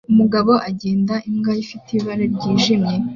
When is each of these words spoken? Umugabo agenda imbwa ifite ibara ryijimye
Umugabo 0.11 0.51
agenda 0.69 1.13
imbwa 1.29 1.53
ifite 1.63 1.89
ibara 1.99 2.23
ryijimye 2.35 2.95